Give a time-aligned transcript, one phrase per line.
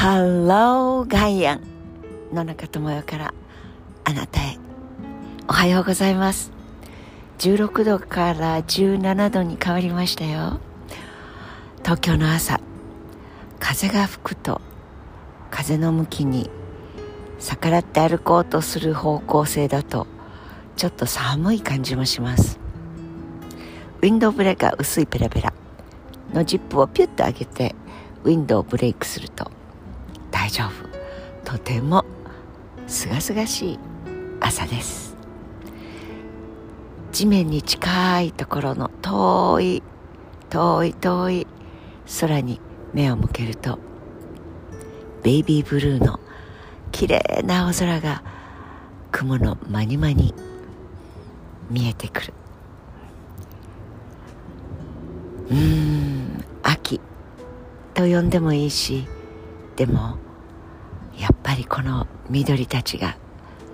[0.00, 1.60] ハローガイアン
[2.32, 3.34] 野中智代から
[4.04, 4.56] あなたへ。
[5.48, 6.52] おはようございます。
[7.38, 10.60] 16度から17度に変わりましたよ。
[11.78, 12.60] 東京の朝
[13.58, 14.60] 風が吹くと
[15.50, 16.48] 風の向きに
[17.40, 20.06] 逆らって歩こうとする方向性だと
[20.76, 22.60] ちょっと寒い感じもします。
[24.00, 25.52] ウィンドウブレーカー薄いペラペラ。
[26.32, 27.74] のジップをピュッと上げて
[28.22, 29.57] ウィンドウをブレイクすると
[30.50, 31.50] 丈夫。
[31.50, 32.04] とても
[32.86, 33.78] すがすがしい
[34.40, 35.16] 朝です。
[37.12, 39.82] 地面に近いところの遠い
[40.50, 41.46] 遠い遠い
[42.20, 42.60] 空に
[42.92, 43.78] 目を向けると
[45.22, 46.20] ベイビーブルーの
[46.92, 48.22] 綺麗な青空が
[49.10, 50.34] 雲の間に間に
[51.70, 52.34] 見えてくる。
[55.50, 57.00] うん秋
[57.94, 59.06] と呼んでもいいし
[59.76, 60.18] でも
[61.48, 63.16] ぱりこの緑たちが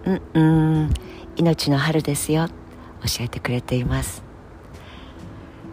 [0.05, 0.41] うんう
[0.87, 0.95] ん
[1.35, 2.47] 命の春ですよ
[3.03, 4.23] 教えてくれています。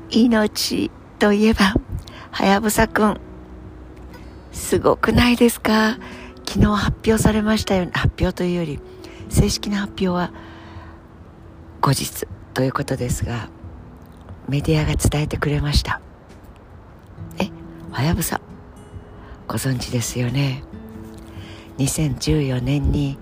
[0.09, 1.75] 命といえば
[2.31, 3.19] はやぶさくん
[4.51, 5.99] すごくないですか？
[6.43, 8.79] 昨日発表されましたよ発表というより
[9.29, 10.33] 正式な発表は
[11.81, 13.47] 後日ということですが
[14.49, 16.01] メディアが伝えてくれました。
[17.37, 17.51] え
[17.91, 18.41] はやぶさ
[19.47, 20.63] ご存知ですよね？
[21.81, 23.17] 2014年に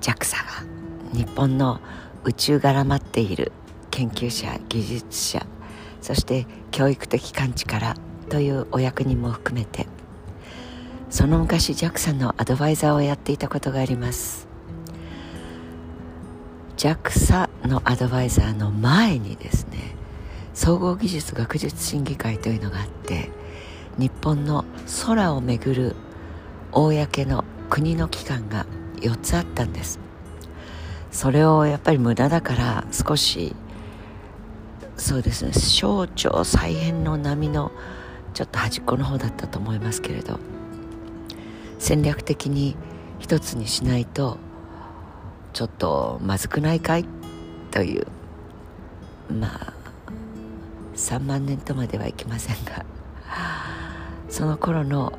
[0.00, 0.66] JAXA が
[1.12, 1.80] 日本の
[2.22, 3.50] 宇宙が絡まっている
[3.90, 5.46] 研究者技術者
[6.00, 7.96] そして教育的感知から
[8.28, 9.86] というお役人も含めて
[11.10, 14.48] その昔 JAXA のアドバイザーをやっていたことがあります。
[16.76, 19.94] JAXA のアドバイザーの前にですね
[20.54, 23.30] 総合技術学術審議会というのがあって
[23.96, 24.64] 日本の
[25.06, 25.96] 空をめぐる
[26.72, 28.66] 公の国の機関が
[29.00, 29.98] 4つあったんです。
[31.10, 33.56] それをやっぱり無駄だから少し
[34.96, 37.72] そうですね省庁再編の波の
[38.32, 40.38] ちょっと端っこの方だったと思いますけれど
[41.80, 42.76] 戦略的に
[43.18, 44.38] 一つにしないと
[45.52, 47.04] ちょっとまずくないかい？
[47.72, 48.06] という
[49.32, 49.74] まあ
[50.94, 52.84] 3万年とまではいきませんが
[54.28, 55.18] その頃の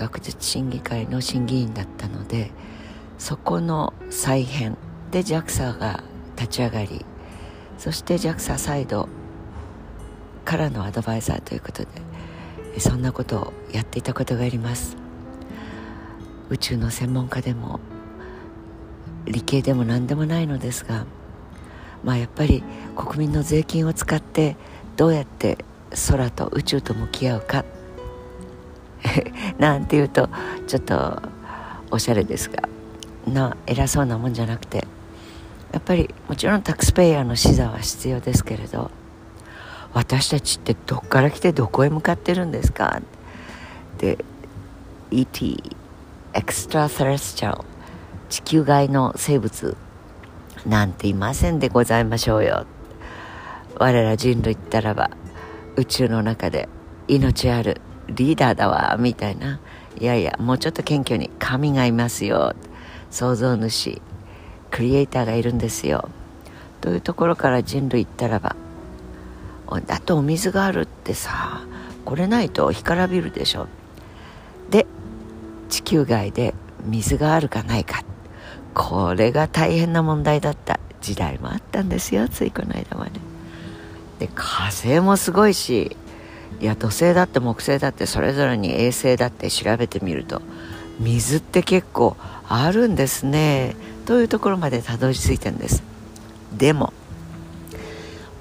[0.00, 2.50] 学術審議会の審議員だったので
[3.18, 4.78] そこの再編。
[5.10, 6.04] で JAXA が
[6.36, 7.04] 立ち上がり。
[7.76, 9.08] そして JAXA サイド
[10.44, 14.96] からのアドバイザーということでそんなことをやっていたことがあります。
[16.48, 17.80] 宇宙の専門家でも
[19.26, 21.04] 理系でも何でもないのですが
[22.02, 22.62] まあやっぱり
[22.96, 24.56] 国民の税金を使って
[24.96, 25.58] どうやって
[26.08, 27.64] 空と宇宙と向き合うか。
[29.58, 30.28] なんていうと
[30.66, 31.22] ちょっと
[31.90, 32.68] おしゃれですが
[33.26, 34.86] な偉そうなもんじゃなくて
[35.72, 38.90] やっぱりもちろんタックスペイヤーの視座は必要ですけれど
[39.92, 43.00] 私たちってどっから来てどこへ向かってるんですか？
[43.98, 44.24] で
[45.10, 45.74] ET
[46.32, 47.64] エクストラセレスチャル
[48.28, 49.76] 地球外の生物
[50.64, 52.66] なんていませんでございましょうよ。
[53.78, 55.10] 我ら人類ったらば
[55.76, 56.68] 宇宙の中で
[57.08, 59.60] 命あるリーダーだわみたいな。
[59.98, 62.54] いやいやもうちょっと謙虚に神がいますよ。
[63.10, 64.00] 創造主
[64.70, 66.08] クリエイターがいるんですよ。
[66.80, 68.56] というところから人類ったらば
[69.86, 71.62] だとお水があるってさ
[72.04, 73.66] これないと干からびるでしょ。
[74.70, 74.86] で
[75.68, 76.54] 地球外で
[76.84, 78.04] 水があるかないか。
[78.72, 80.78] これが大変な問題だった。
[81.00, 83.12] 時代もあったんですよついこの間まで。
[84.18, 85.96] で火星もすごいし
[86.60, 90.42] いや土星だって木星だってそれぞれに衛星だって調べてみると
[90.98, 92.16] 水って結構
[92.48, 93.76] あるんですね。
[94.04, 95.82] というところまでたどり着いてんです。
[96.52, 96.92] でも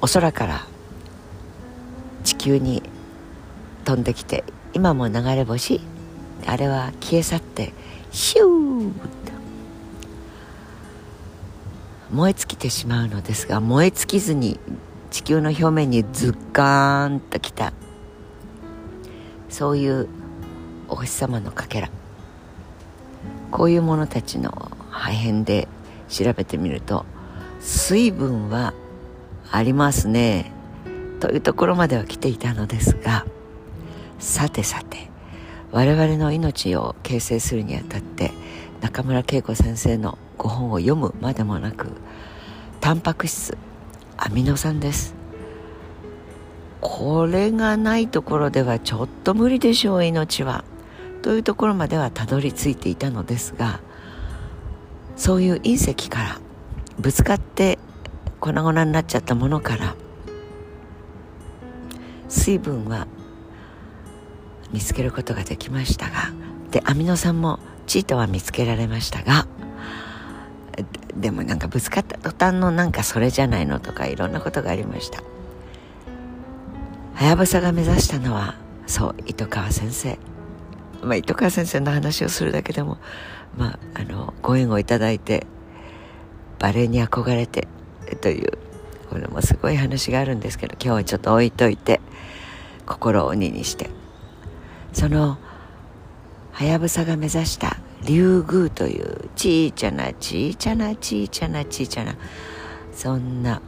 [0.01, 0.65] お空から
[2.23, 2.81] 地球に
[3.85, 5.81] 飛んできて今も流れ星
[6.45, 7.73] あれは消え去って
[8.11, 8.99] シューッと
[12.11, 14.59] 燃え尽きてしまうのですが燃え尽きずに
[15.11, 17.73] 地球の表面にズッカーンときた。
[19.49, 20.07] そういう
[20.87, 21.89] お星様のかけら。
[23.51, 25.67] こういうものたちの破片で
[26.07, 27.05] 調べてみると
[27.59, 28.73] 水分は
[29.51, 30.51] ありますね。
[31.19, 33.25] というところまでは来ていたのですが
[34.19, 35.09] さてさて
[35.71, 38.31] 我々の命を形成するにあたって
[38.81, 41.87] 中村恵子先生のご本を読むまでもなく
[42.79, 43.57] タンパク質
[44.15, 45.18] アミノ酸です。
[46.81, 50.63] これがないところではちょっと無理でしょう命は。
[51.21, 53.81] というところまではたどり着いていたのですが
[55.15, 56.39] そういう隕石から
[56.97, 57.77] ぶつかって
[58.39, 59.95] 粉々になっちゃったものから
[62.29, 63.07] 水分は
[64.71, 66.31] 見つけることができましたが
[66.71, 69.47] でアミノ酸もチートは見つけられましたが
[71.15, 75.21] でもなんかぶつかった途端のなんかそれじゃないのとかいろんなことがありました。
[77.19, 78.55] はやぶさが目指したのは
[78.87, 80.17] そう糸川先生。
[81.03, 82.97] まあ糸川先生の話をするだけでも
[83.57, 85.45] まああのご縁をいただいて
[86.59, 87.67] バレエに憧れて
[88.21, 88.57] という
[89.09, 91.99] これもすごい話があるんですけど今日はちょっと置いといて
[92.85, 93.89] 心を鬼にして。
[94.93, 95.37] その
[96.53, 97.75] はやぶさが目指した
[98.05, 102.15] 竜宮というちいちゃなちいちゃなちいちゃなちいちゃな
[102.93, 103.61] そんな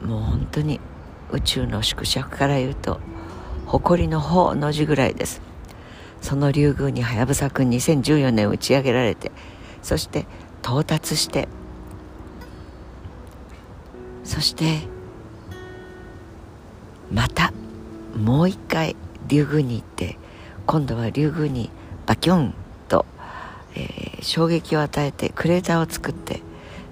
[0.00, 0.78] もう本当に
[1.32, 3.00] 宇宙の縮尺から言うと
[3.66, 5.50] 誇りの方の字ぐらいです。
[6.20, 9.32] その竜宮にはやぶさくん2014年打ち上げられて
[9.82, 10.26] そして
[10.62, 11.48] 到達して
[14.24, 14.80] そして
[17.10, 17.52] また
[18.14, 18.96] もう一回
[19.26, 20.18] 竜宮に行って
[20.66, 21.70] 今度は竜宮に
[22.06, 22.54] バキョン
[22.88, 23.06] と、
[23.74, 26.42] えー、衝撃を与えてクレーターを作って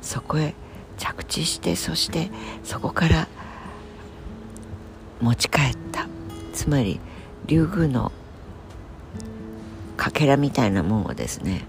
[0.00, 0.54] そこへ
[0.96, 2.30] 着地してそして
[2.64, 3.28] そこから
[5.20, 6.06] 持ち帰った。
[6.58, 6.98] つまり
[7.46, 8.10] 竜宮の
[9.96, 11.64] かけらみたいなもんをですね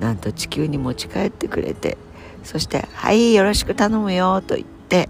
[0.00, 1.98] なんと地球に持ち帰ってくれて
[2.44, 5.08] そして「はいよろしく頼むよ」と言って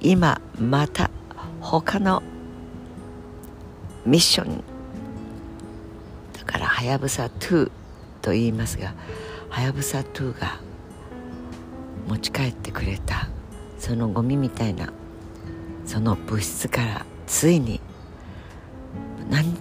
[0.00, 1.10] 今また
[1.60, 2.22] 他の
[4.06, 4.62] ミッション
[6.38, 7.70] だからはやぶさ2
[8.22, 8.94] と言いますが
[9.48, 10.60] はやぶさ2が
[12.08, 13.28] 持ち帰ってくれた
[13.78, 14.92] そのゴミみたいな
[15.90, 17.80] その物質からついに
[19.28, 19.56] 何,、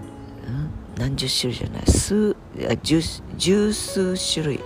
[0.95, 1.87] 何十種類じゃない？
[1.87, 2.35] 数
[2.83, 3.01] 十
[3.35, 4.59] 十数種類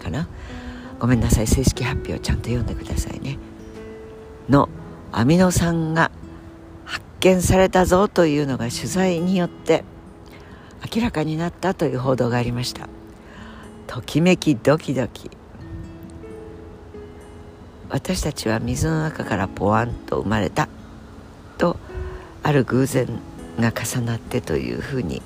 [0.00, 0.28] かな？
[1.00, 1.48] ごめんなさい。
[1.48, 3.38] 正式発表ちゃんと読んでくださいね。
[4.48, 4.68] の
[5.10, 6.12] アミノ酸が
[6.84, 9.82] 発見されたぞというのが取材によって
[10.94, 12.88] 明らかになったという報道がありました。
[13.88, 15.28] ときめきドキドキ。
[17.88, 20.68] 私たちは水の中からポワンと生まれた
[21.60, 21.76] と
[22.42, 23.06] ある偶然
[23.58, 25.20] が重なってというふうに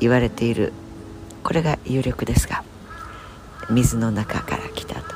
[0.00, 0.72] 言われている。
[1.44, 2.62] これが有力ですが
[3.70, 5.14] 水の中から来たと。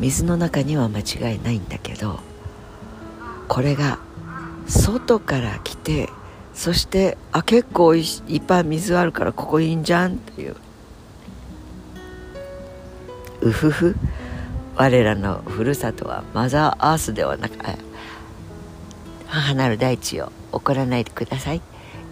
[0.00, 2.20] 水の中には間違いないんだけど
[3.46, 3.98] これが
[4.66, 6.08] 外から来て
[6.54, 10.56] そしてあ結構いっぱい水あるからここいいんじゃんっていう。
[13.42, 13.96] うふふ
[14.76, 17.56] 我らのふるさとはマザーアースではなく
[19.32, 21.62] 母なる大地を怒らないでください。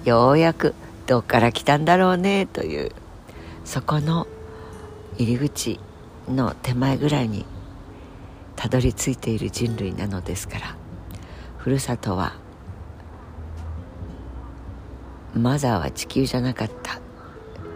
[0.07, 0.75] ようやく
[1.07, 2.47] どっから来たんだろうね。
[2.47, 2.93] という
[3.63, 4.27] そこの
[5.19, 5.79] 入り口
[6.31, 7.45] の手前ぐらいに
[8.57, 10.77] たどり着いている人類なのですから。
[11.59, 12.33] ふるさとは
[15.35, 17.01] マザーは地球じゃなかった。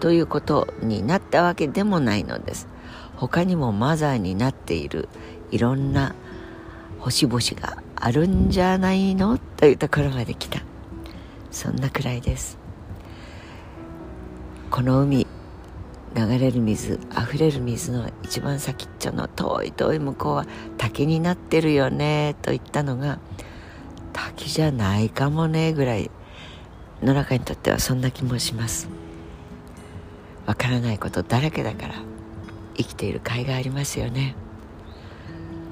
[0.00, 2.66] ということになったわけでもないのです。
[3.16, 5.10] 他にもマザーになっている
[5.50, 6.14] いろんな
[6.98, 9.38] 星々があるんじゃないの？
[9.38, 10.60] というところまで来た。
[11.50, 12.58] そんなくらいです。
[14.70, 15.26] この海
[16.14, 20.46] 流れる水溢れる水の一番先っちょの遠い遠い向こうは
[20.76, 23.20] 滝になってるよねと言ったのが
[24.12, 26.10] 滝じゃないかもねぐらい
[27.02, 28.86] 野中にとってはそんな気もします。
[30.44, 31.94] わからないことだらけだから
[32.76, 34.34] 生きている甲斐がありますよね。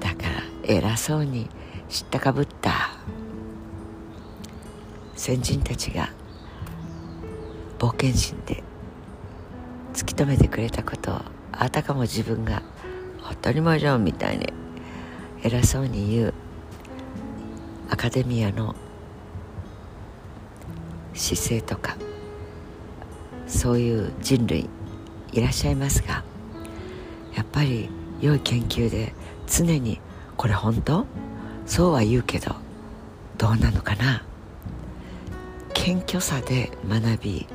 [0.00, 1.50] だから偉そうに
[1.92, 2.90] 知ったかぶった。
[5.14, 6.08] 先人たちが
[7.78, 8.64] 冒険心で
[9.92, 11.20] 突き止めてくれたことを
[11.52, 12.62] あたかも自分が
[13.28, 14.46] 当たり前じゃんみたいに
[15.42, 16.34] 偉そうに言う
[17.90, 18.74] アカデミアの
[21.12, 21.98] 姿勢とか
[23.46, 24.70] そういう人類
[25.32, 26.24] いらっしゃいますが
[27.36, 27.90] やっぱり
[28.22, 29.12] 良い研究で
[29.46, 30.00] 常に
[30.38, 31.06] これ本当？
[31.66, 32.54] そうは言うけど
[33.38, 34.24] どうなのかな？
[35.74, 37.48] 謙虚さで学び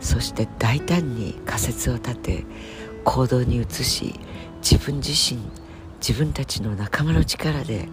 [0.00, 2.44] そして大胆に仮説を立て
[3.04, 4.14] 行動に移し
[4.62, 5.40] 自分自身
[5.98, 7.88] 自分たちの仲間の力で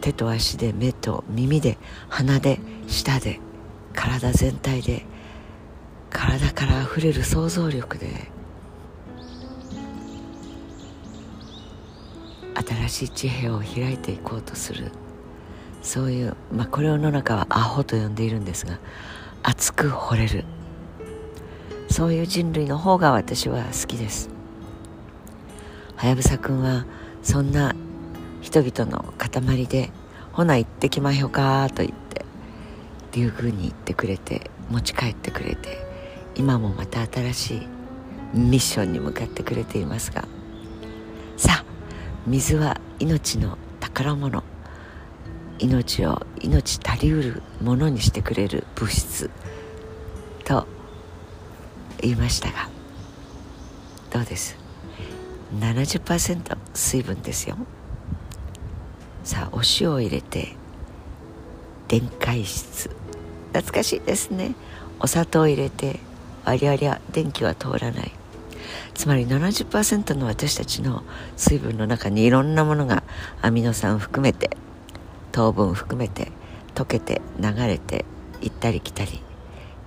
[0.00, 1.78] 手と足で目と耳で
[2.08, 3.40] 鼻で舌で
[3.94, 5.04] 体全体で
[6.10, 8.30] 体からあふれる想像力で
[12.54, 14.92] 新しい地平を開いていこうとする。
[15.84, 18.80] そういう、まあ、これを野中はアホと呼んでいるんですが
[19.42, 20.44] 熱く惚れる。
[21.90, 24.30] そういう人類の方が私は好きです。
[25.94, 26.86] はやぶさくんは
[27.22, 27.76] そんな
[28.40, 29.92] 人々の塊で
[30.32, 32.24] 「ほな行ってきまひょか」と言って
[33.12, 35.86] 竜宮に行ってくれて持ち帰ってくれて
[36.34, 37.68] 今もまた新しい
[38.34, 40.24] ミッションに向かってくれていますが。
[41.36, 41.64] さあ
[42.26, 44.53] 水は命の宝物。
[45.58, 49.30] 命を命足りうるものにしてくれる物質
[50.44, 50.66] と
[52.00, 52.68] 言いましたが
[54.12, 54.56] どうです
[55.58, 57.56] ？70%水分ですよ。
[59.24, 60.54] さあお塩を入れて
[61.88, 62.90] 電解質。
[63.52, 64.54] 懐かしいですね。
[65.00, 66.00] お砂糖を入れて
[66.44, 68.12] ありゃりゃ電気は通らない。
[68.94, 71.02] つまり70%の私たちの
[71.36, 73.02] 水分の中にいろんなものが
[73.42, 74.56] アミノ酸含めて
[75.34, 76.30] 糖分含めて
[76.76, 78.04] 溶けて流れて
[78.40, 79.20] 行ったり来たり。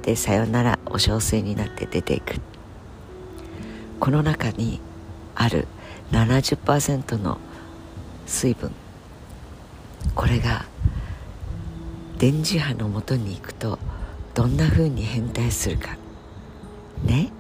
[0.02, 2.36] でさよならお小水になって出ていく。
[4.02, 4.82] この中に
[5.36, 5.70] ある
[6.12, 7.38] 70%の
[8.26, 8.72] 水分。
[10.16, 10.66] これが
[12.18, 13.80] 電磁波のもとに行くと
[14.34, 15.96] どんな風に変態するか。
[17.06, 17.32] ね。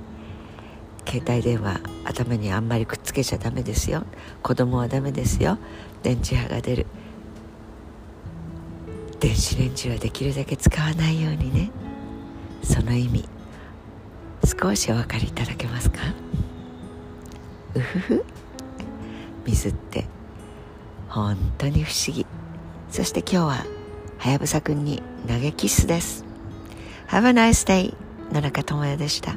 [1.05, 4.05] 携帯電話頭にあんまりくっつけちゃダメですよ。
[4.43, 5.57] 子供はダメですよ。
[6.03, 6.85] 電磁波が出る。
[9.19, 11.71] 電子レンジはできるだけ使わないようにね。
[12.63, 13.27] その意味
[14.45, 15.99] 少しお分かりいただけますか？
[17.75, 18.25] うふふ。
[19.45, 20.05] 水って
[21.09, 22.25] 本当に不思議。
[22.89, 23.65] そして今日は
[24.17, 26.25] はやぶさくんに投げキッスです。
[27.07, 27.95] Have a nice day
[28.31, 29.35] 野中智也でした。